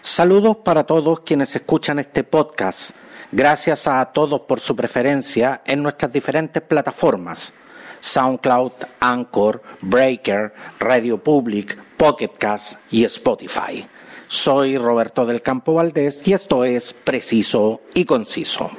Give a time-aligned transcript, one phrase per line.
[0.00, 2.96] Saludos para todos quienes escuchan este podcast.
[3.32, 7.52] Gracias a todos por su preferencia en nuestras diferentes plataformas.
[8.00, 13.86] SoundCloud, Anchor, Breaker, Radio Public, Pocket Cast y Spotify.
[14.28, 18.70] Soy Roberto del Campo Valdés y esto es Preciso y Conciso.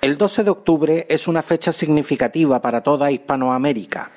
[0.00, 4.10] El 12 de octubre es una fecha significativa para toda Hispanoamérica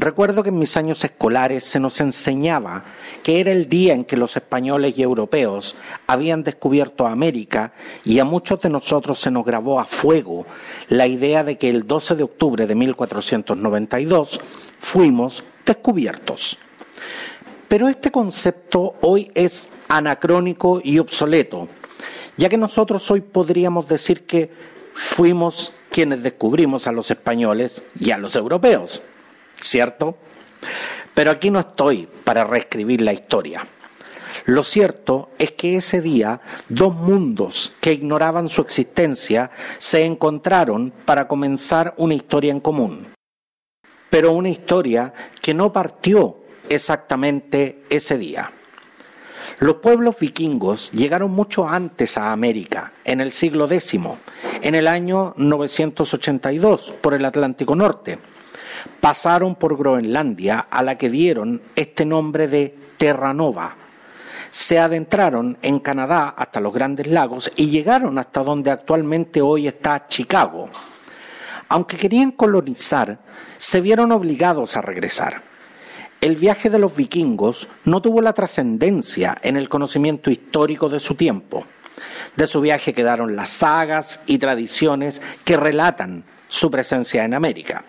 [0.00, 2.82] Recuerdo que en mis años escolares se nos enseñaba
[3.22, 5.76] que era el día en que los españoles y europeos
[6.06, 10.46] habían descubierto América y a muchos de nosotros se nos grabó a fuego
[10.88, 14.40] la idea de que el 12 de octubre de 1492
[14.78, 16.56] fuimos descubiertos.
[17.68, 21.68] Pero este concepto hoy es anacrónico y obsoleto,
[22.38, 24.50] ya que nosotros hoy podríamos decir que
[24.94, 29.02] fuimos quienes descubrimos a los españoles y a los europeos.
[29.60, 30.16] ¿Cierto?
[31.14, 33.66] Pero aquí no estoy para reescribir la historia.
[34.46, 41.28] Lo cierto es que ese día dos mundos que ignoraban su existencia se encontraron para
[41.28, 43.08] comenzar una historia en común.
[44.08, 48.50] Pero una historia que no partió exactamente ese día.
[49.58, 53.98] Los pueblos vikingos llegaron mucho antes a América, en el siglo X,
[54.62, 58.18] en el año 982, por el Atlántico Norte
[59.00, 63.76] pasaron por Groenlandia, a la que dieron este nombre de Terranova.
[64.50, 70.06] Se adentraron en Canadá hasta los Grandes Lagos y llegaron hasta donde actualmente hoy está
[70.08, 70.68] Chicago.
[71.68, 73.18] Aunque querían colonizar,
[73.56, 75.42] se vieron obligados a regresar.
[76.20, 81.14] El viaje de los vikingos no tuvo la trascendencia en el conocimiento histórico de su
[81.14, 81.64] tiempo.
[82.36, 87.84] De su viaje quedaron las sagas y tradiciones que relatan su presencia en América.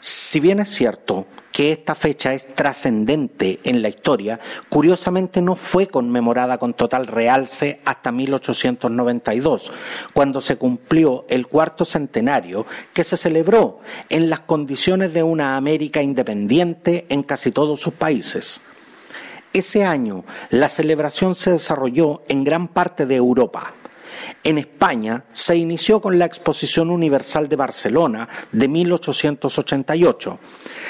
[0.00, 5.88] Si bien es cierto que esta fecha es trascendente en la historia, curiosamente no fue
[5.88, 9.70] conmemorada con total realce hasta 1892,
[10.14, 16.00] cuando se cumplió el cuarto centenario que se celebró en las condiciones de una América
[16.00, 18.62] independiente en casi todos sus países.
[19.52, 23.74] Ese año la celebración se desarrolló en gran parte de Europa,
[24.42, 30.38] en España se inició con la Exposición Universal de Barcelona de 1888,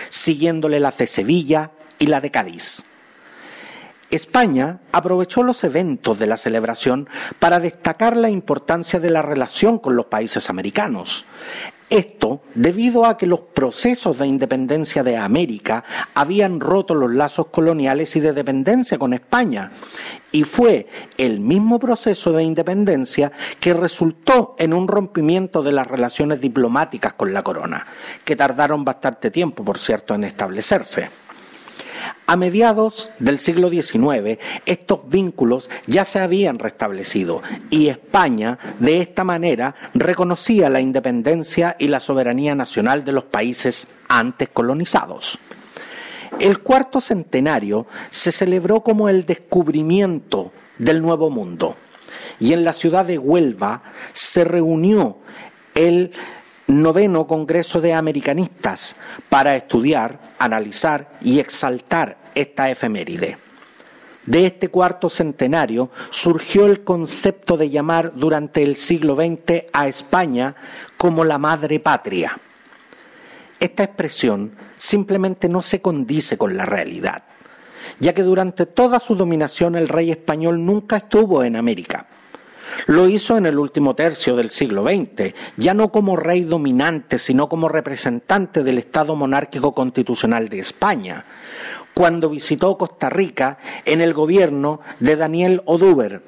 [0.08, 2.84] siguiéndole la de Sevilla y la de Cádiz.
[4.10, 7.08] España aprovechó los eventos de la celebración
[7.38, 11.24] para destacar la importancia de la relación con los países americanos.
[11.90, 15.82] Esto debido a que los procesos de independencia de América
[16.14, 19.72] habían roto los lazos coloniales y de dependencia con España.
[20.30, 20.86] Y fue
[21.18, 27.32] el mismo proceso de independencia que resultó en un rompimiento de las relaciones diplomáticas con
[27.32, 27.84] la corona,
[28.24, 31.10] que tardaron bastante tiempo, por cierto, en establecerse.
[32.30, 39.24] A mediados del siglo XIX, estos vínculos ya se habían restablecido y España, de esta
[39.24, 45.40] manera, reconocía la independencia y la soberanía nacional de los países antes colonizados.
[46.38, 51.78] El cuarto centenario se celebró como el descubrimiento del Nuevo Mundo
[52.38, 55.18] y en la ciudad de Huelva se reunió
[55.74, 56.12] el
[56.68, 58.94] noveno Congreso de Americanistas
[59.28, 63.38] para estudiar, analizar y exaltar esta efeméride.
[64.26, 70.54] De este cuarto centenario surgió el concepto de llamar durante el siglo XX a España
[70.96, 72.38] como la madre patria.
[73.58, 77.24] Esta expresión simplemente no se condice con la realidad,
[77.98, 82.06] ya que durante toda su dominación el rey español nunca estuvo en América.
[82.86, 87.48] Lo hizo en el último tercio del siglo XX, ya no como rey dominante, sino
[87.48, 91.24] como representante del Estado monárquico constitucional de España,
[91.94, 96.22] cuando visitó Costa Rica en el gobierno de Daniel Oduber.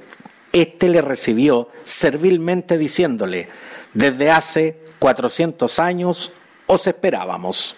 [0.53, 3.49] Este le recibió servilmente diciéndole,
[3.95, 6.33] desde hace 400 años
[6.67, 7.77] os esperábamos.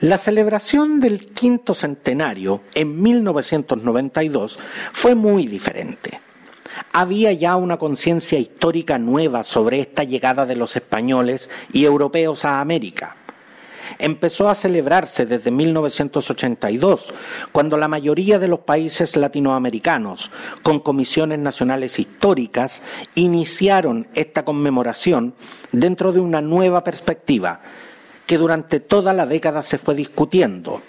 [0.00, 4.58] La celebración del quinto centenario en 1992
[4.92, 6.20] fue muy diferente.
[6.92, 12.60] Había ya una conciencia histórica nueva sobre esta llegada de los españoles y europeos a
[12.60, 13.16] América
[13.98, 17.14] empezó a celebrarse desde 1982,
[17.52, 20.30] cuando la mayoría de los países latinoamericanos,
[20.62, 22.82] con comisiones nacionales históricas,
[23.14, 25.34] iniciaron esta conmemoración
[25.72, 27.60] dentro de una nueva perspectiva
[28.26, 30.82] que durante toda la década se fue discutiendo.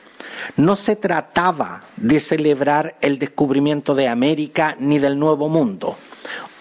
[0.55, 5.97] No se trataba de celebrar el descubrimiento de América ni del Nuevo Mundo.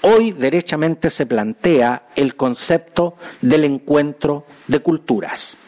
[0.02, 5.58] Hoy derechamente se plantea el concepto del encuentro de culturas.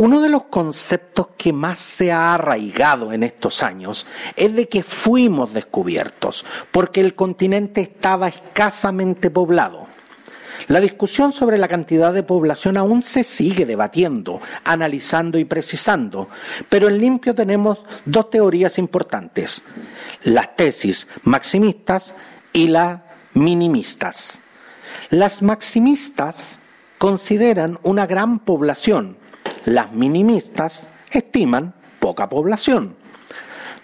[0.00, 4.82] Uno de los conceptos que más se ha arraigado en estos años es de que
[4.82, 9.89] fuimos descubiertos, porque el continente estaba escasamente poblado.
[10.68, 16.28] La discusión sobre la cantidad de población aún se sigue debatiendo, analizando y precisando,
[16.68, 19.62] pero en limpio tenemos dos teorías importantes,
[20.22, 22.14] las tesis maximistas
[22.52, 23.00] y las
[23.34, 24.40] minimistas.
[25.10, 26.60] Las maximistas
[26.98, 29.16] consideran una gran población,
[29.64, 32.99] las minimistas estiman poca población.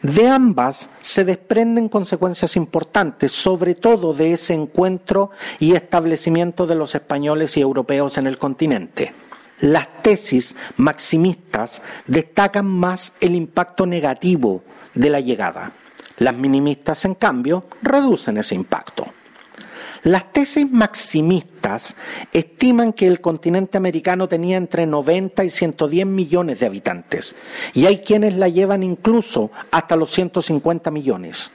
[0.02, 6.94] De ambas se desprenden consecuencias importantes, sobre todo de ese encuentro y establecimiento de los
[6.94, 9.14] españoles y europeos en el continente.
[9.60, 14.62] Las tesis maximistas destacan más el impacto negativo
[14.94, 15.72] de la llegada.
[16.18, 19.06] Las minimistas, en cambio, reducen ese impacto.
[20.06, 21.96] Las tesis maximistas
[22.32, 27.34] estiman que el continente americano tenía entre 90 y 110 millones de habitantes,
[27.74, 31.50] y hay quienes la llevan incluso hasta los 150 millones.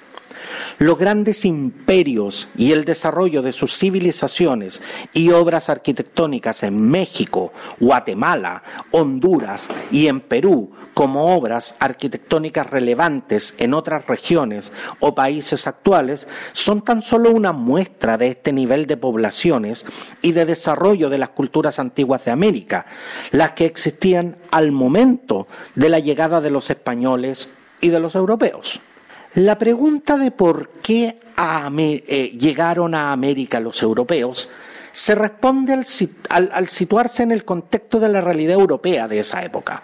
[0.77, 4.81] Los grandes imperios y el desarrollo de sus civilizaciones
[5.13, 13.73] y obras arquitectónicas en México, Guatemala, Honduras y en Perú, como obras arquitectónicas relevantes en
[13.73, 19.85] otras regiones o países actuales, son tan solo una muestra de este nivel de poblaciones
[20.21, 22.85] y de desarrollo de las culturas antiguas de América,
[23.31, 27.49] las que existían al momento de la llegada de los españoles
[27.79, 28.81] y de los europeos.
[29.36, 34.50] La pregunta de por qué eh, llegaron a América los europeos
[34.92, 35.74] se responde
[36.30, 39.83] al, situarse en el contexto de la realidad europea de esa época.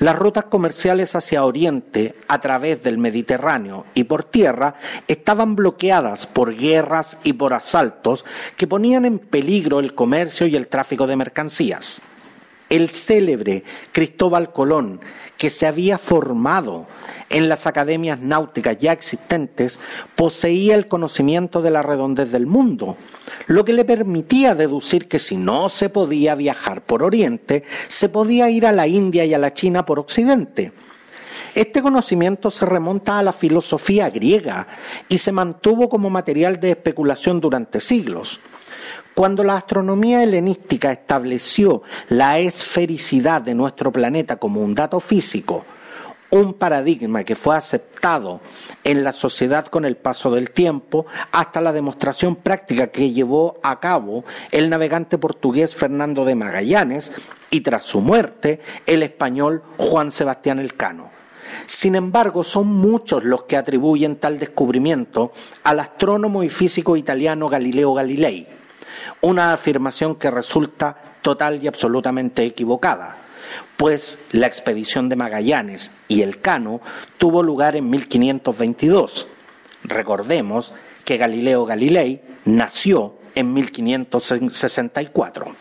[0.00, 4.74] Las rutas comerciales hacia Oriente a través del Mediterráneo y por tierra
[5.08, 8.24] estaban bloqueadas por guerras y por asaltos
[8.56, 12.02] que ponían en peligro el comercio y el tráfico de mercancías.
[12.70, 15.00] El célebre Cristóbal Colón,
[15.36, 16.86] que se había formado
[17.30, 19.80] en las academias náuticas ya existentes,
[20.14, 22.96] poseía el conocimiento de la redondez del mundo,
[23.46, 28.50] lo que le permitía deducir que si no se podía viajar por Oriente, se podía
[28.50, 30.72] ir a la India y a la China por Occidente.
[31.54, 34.66] Este conocimiento se remonta a la filosofía griega
[35.08, 38.40] y se mantuvo como material de especulación durante siglos.
[39.14, 45.64] Cuando la astronomía helenística estableció la esfericidad de nuestro planeta como un dato físico,
[46.30, 48.40] un paradigma que fue aceptado
[48.82, 53.78] en la sociedad con el paso del tiempo hasta la demostración práctica que llevó a
[53.78, 57.12] cabo el navegante portugués Fernando de Magallanes
[57.50, 61.12] y tras su muerte el español Juan Sebastián Elcano.
[61.66, 65.30] Sin embargo, son muchos los que atribuyen tal descubrimiento
[65.62, 68.48] al astrónomo y físico italiano Galileo Galilei,
[69.24, 73.24] una afirmación que resulta total y absolutamente equivocada
[73.76, 76.80] pues la expedición de Magallanes y el Cano
[77.18, 79.28] tuvo lugar en 1522.
[79.82, 80.72] Recordemos
[81.04, 85.54] que Galileo Galilei nació en 1564.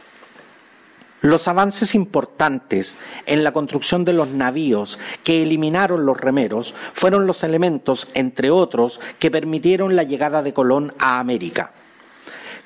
[1.21, 7.43] Los avances importantes en la construcción de los navíos que eliminaron los remeros fueron los
[7.43, 11.73] elementos, entre otros, que permitieron la llegada de Colón a América.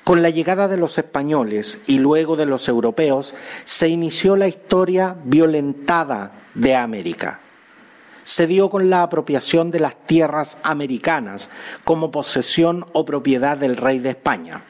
[0.08, 3.34] Con la llegada de los españoles y luego de los europeos
[3.66, 7.40] se inició la historia violentada de América.
[8.22, 11.50] Se dio con la apropiación de las tierras americanas
[11.84, 14.64] como posesión o propiedad del rey de España.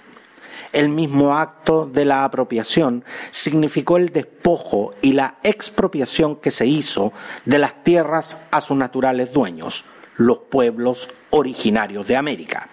[0.73, 7.13] El mismo acto de la apropiación significó el despojo y la expropiación que se hizo
[7.45, 9.85] de las tierras a sus naturales dueños,
[10.17, 12.71] los pueblos originarios de América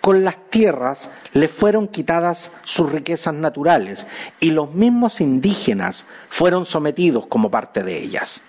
[0.00, 4.06] con las tierras le fueron quitadas sus riquezas naturales
[4.40, 8.42] y los mismos indígenas fueron sometidos como parte de ellas.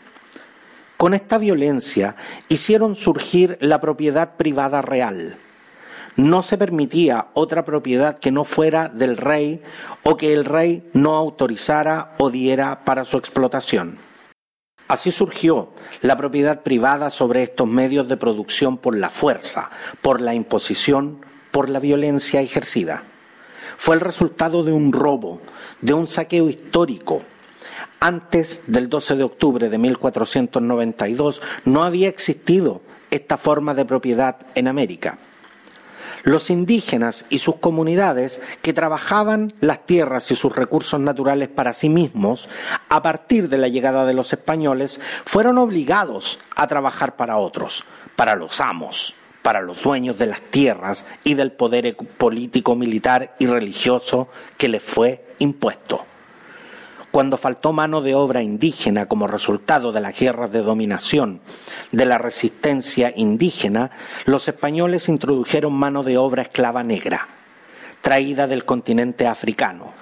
[0.98, 2.16] Con esta violencia
[2.50, 5.38] hicieron surgir la propiedad privada real.
[6.16, 9.62] No se permitía otra propiedad que no fuera del rey
[10.04, 14.00] o que el rey no autorizara o diera para su explotación.
[14.90, 19.70] Así surgió la propiedad privada sobre estos medios de producción por la fuerza,
[20.02, 23.04] por la imposición por la violencia ejercida.
[23.78, 25.42] Fue el resultado de un robo,
[25.82, 27.22] de un saqueo histórico.
[28.00, 34.68] Antes del 12 de octubre de 1492 no había existido esta forma de propiedad en
[34.68, 35.20] América.
[36.24, 41.88] Los indígenas y sus comunidades que trabajaban las tierras y sus recursos naturales para sí
[41.88, 42.50] mismos,
[42.90, 47.86] a partir de la llegada de los españoles, fueron obligados a trabajar para otros,
[48.18, 49.16] para los amos
[49.50, 54.28] para los dueños de las tierras y del poder político, militar y religioso
[54.60, 56.06] que les fue impuesto.
[57.10, 61.42] cuando faltó mano de obra indígena como resultado de las guerras de dominación,
[61.92, 63.90] de la resistencia indígena,
[64.26, 67.28] los españoles introdujeron mano de obra esclava negra,
[68.02, 69.96] traída del continente africano.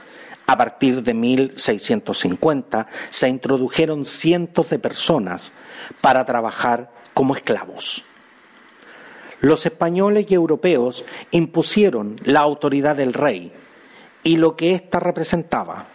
[0.45, 5.53] A partir de 1650 se introdujeron cientos de personas
[6.01, 8.03] para trabajar como esclavos.
[9.39, 13.53] Los españoles y europeos impusieron la autoridad del rey
[14.23, 15.87] y lo que ésta representaba.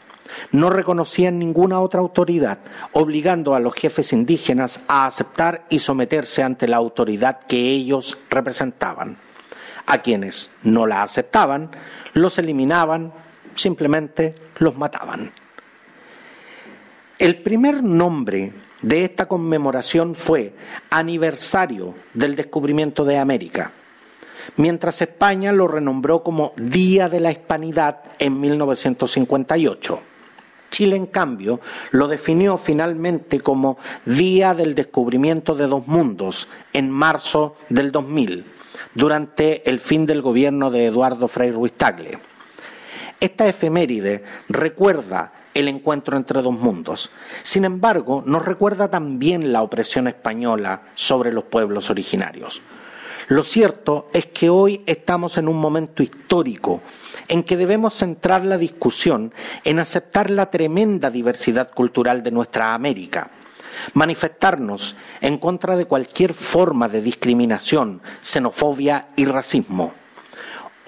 [0.53, 2.61] No reconocían ninguna otra autoridad,
[2.93, 9.19] obligando a los jefes indígenas a aceptar y someterse ante la autoridad que ellos representaban.
[9.87, 11.71] A quienes no la aceptaban,
[12.15, 13.13] los eliminaban,
[13.55, 15.33] simplemente los mataban.
[17.19, 20.55] El primer nombre de esta conmemoración fue
[20.91, 23.73] aniversario del descubrimiento de América,
[24.57, 30.03] mientras España lo renombró como Día de la Hispanidad en 1958.
[30.71, 31.61] Chile, en cambio,
[31.91, 38.47] lo definió finalmente como Día del Descubrimiento de dos Mundos en marzo del 2000,
[38.95, 42.19] durante el fin del gobierno de Eduardo Frei Ruiz Tagle.
[43.21, 47.11] Esta efeméride recuerda el encuentro entre dos mundos.
[47.43, 52.63] Sin embargo, nos recuerda también la opresión española sobre los pueblos originarios.
[53.29, 56.83] Lo cierto es que hoy estamos en un momento histórico
[57.29, 59.33] en que debemos centrar la discusión
[59.65, 63.31] en aceptar la tremenda diversidad cultural de nuestra América,
[63.95, 69.95] manifestarnos en contra de cualquier forma de discriminación, xenofobia y racismo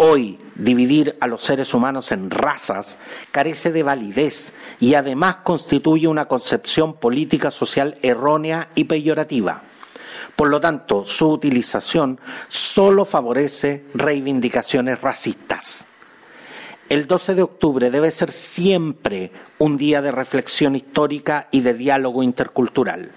[0.06, 2.98] Hoy, dividir a los seres humanos en razas
[3.30, 9.62] carece de validez y además constituye una concepción política social errónea y peyorativa.
[10.36, 15.86] Por lo tanto, su utilización solo favorece reivindicaciones racistas.
[16.90, 22.22] El 12 de octubre debe ser siempre un día de reflexión histórica y de diálogo
[22.22, 23.10] intercultural.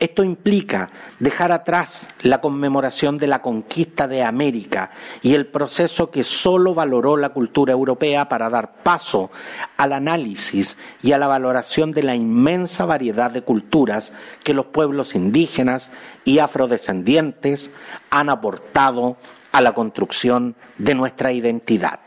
[0.00, 0.86] Esto implica
[1.18, 7.16] dejar atrás la conmemoración de la conquista de América y el proceso que solo valoró
[7.16, 9.32] la cultura europea para dar paso
[9.76, 14.12] al análisis y a la valoración de la inmensa variedad de culturas
[14.44, 15.90] que los pueblos indígenas
[16.24, 17.72] y afrodescendientes
[18.10, 19.16] han aportado
[19.50, 21.98] a la construcción de nuestra identidad.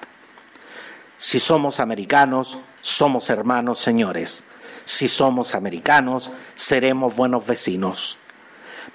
[1.18, 4.46] Si somos americanos, somos hermanos, señores
[4.84, 8.18] si somos americanos, seremos buenos vecinos.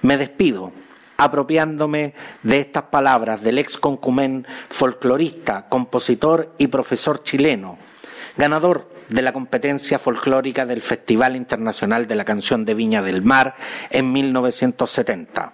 [0.01, 0.71] Me despido
[1.17, 2.13] apropiándome
[2.43, 7.77] de estas palabras del ex concumén folclorista, compositor y profesor chileno,
[8.37, 13.55] ganador de la competencia folclórica del Festival Internacional de la Canción de Viña del Mar
[13.89, 15.53] en 1970.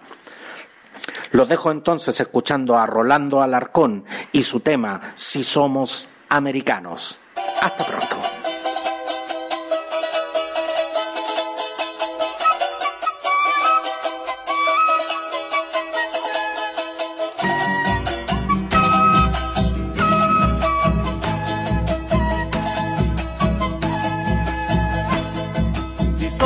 [1.32, 7.20] Los dejo entonces escuchando a Rolando Alarcón y su tema Si somos americanos.
[7.60, 8.43] Hasta pronto.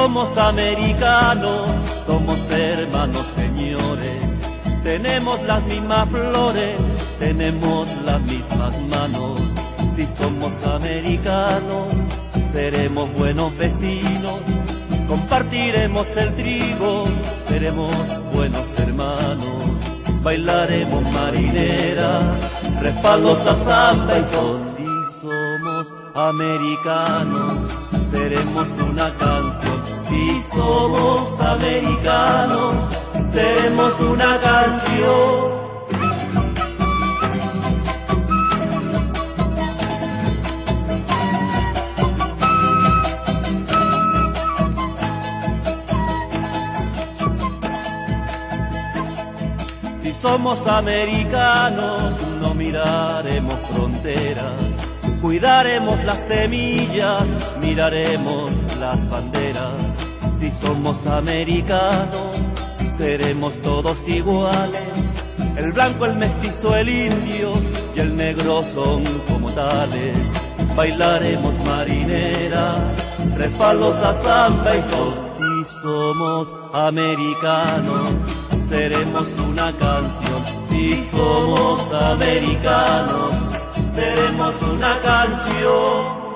[0.08, 1.70] Somos americanos,
[2.06, 4.22] somos hermanos señores,
[4.82, 6.80] tenemos las mismas flores,
[7.18, 9.38] tenemos las mismas manos.
[9.94, 11.92] Si somos americanos,
[12.52, 14.40] seremos buenos vecinos,
[15.08, 17.04] compartiremos el trigo,
[17.46, 19.70] seremos buenos hermanos,
[20.22, 22.30] bailaremos marinera,
[22.80, 24.68] respaldos a samba y son.
[24.74, 29.82] Si somos americanos, seremos una canción.
[30.04, 32.94] Si somos americanos,
[33.32, 35.58] seremos una canción.
[50.02, 54.77] Si somos americanos, no miraremos fronteras
[55.20, 57.26] Cuidaremos las semillas,
[57.60, 59.82] miraremos las banderas.
[60.38, 62.36] Si somos americanos,
[62.96, 64.82] seremos todos iguales.
[65.56, 67.52] El blanco, el mestizo, el indio
[67.96, 70.18] y el negro son como tales.
[70.76, 72.72] Bailaremos marinera,
[73.36, 75.28] refalos a samba y sol.
[75.36, 78.08] Si somos americanos,
[78.68, 80.44] seremos una canción.
[80.68, 83.57] Si somos americanos,
[83.88, 86.27] seremos una canción.